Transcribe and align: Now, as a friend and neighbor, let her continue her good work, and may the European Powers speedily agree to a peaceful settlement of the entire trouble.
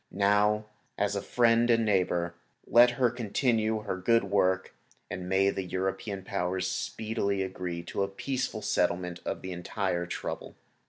Now, 0.09 0.65
as 0.97 1.15
a 1.15 1.21
friend 1.21 1.69
and 1.69 1.85
neighbor, 1.85 2.33
let 2.65 2.89
her 2.97 3.11
continue 3.11 3.83
her 3.83 3.97
good 3.97 4.23
work, 4.23 4.73
and 5.11 5.29
may 5.29 5.51
the 5.51 5.61
European 5.61 6.23
Powers 6.23 6.65
speedily 6.67 7.43
agree 7.43 7.83
to 7.83 8.01
a 8.01 8.07
peaceful 8.07 8.63
settlement 8.63 9.19
of 9.27 9.43
the 9.43 9.51
entire 9.51 10.07
trouble. 10.07 10.55